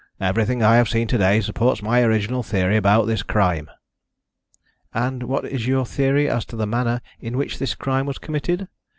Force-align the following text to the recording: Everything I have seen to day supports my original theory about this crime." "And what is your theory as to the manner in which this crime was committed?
Everything 0.19 0.63
I 0.63 0.77
have 0.77 0.89
seen 0.89 1.07
to 1.09 1.17
day 1.19 1.41
supports 1.41 1.83
my 1.83 2.01
original 2.01 2.41
theory 2.41 2.75
about 2.75 3.05
this 3.05 3.21
crime." 3.21 3.69
"And 4.95 5.21
what 5.21 5.45
is 5.45 5.67
your 5.67 5.85
theory 5.85 6.27
as 6.27 6.43
to 6.45 6.55
the 6.55 6.65
manner 6.65 7.01
in 7.19 7.37
which 7.37 7.59
this 7.59 7.75
crime 7.75 8.07
was 8.07 8.17
committed? 8.17 8.67